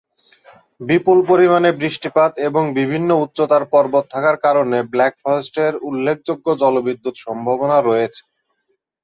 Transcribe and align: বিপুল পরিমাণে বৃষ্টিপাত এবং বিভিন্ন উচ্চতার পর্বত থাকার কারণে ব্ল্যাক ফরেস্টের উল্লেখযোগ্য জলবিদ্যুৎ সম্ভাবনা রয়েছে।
বিপুল 0.81 1.17
পরিমাণে 1.29 1.69
বৃষ্টিপাত 1.79 2.31
এবং 2.47 2.63
বিভিন্ন 2.79 3.09
উচ্চতার 3.23 3.63
পর্বত 3.73 4.03
থাকার 4.13 4.37
কারণে 4.45 4.77
ব্ল্যাক 4.91 5.13
ফরেস্টের 5.21 5.73
উল্লেখযোগ্য 5.87 6.45
জলবিদ্যুৎ 6.61 7.15
সম্ভাবনা 7.25 7.77
রয়েছে। 7.81 8.23